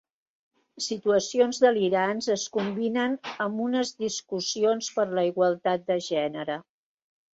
Situacions 0.85 1.59
delirants 1.65 2.31
es 2.37 2.45
combinen 2.57 3.17
amb 3.47 3.61
unes 3.69 3.93
discussions 4.07 4.89
per 4.97 5.07
la 5.21 5.27
igualtat 5.33 5.85
de 5.93 5.99
gènere. 6.11 6.61